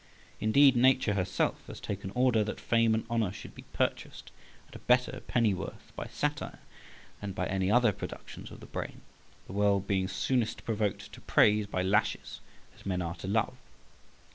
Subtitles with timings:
[0.39, 4.31] Indeed, Nature herself has taken order that fame and honour should be purchased
[4.67, 6.57] at a better pennyworth by satire
[7.19, 9.01] than by any other productions of the brain,
[9.45, 12.39] the world being soonest provoked to praise by lashes,
[12.75, 13.55] as men are to love.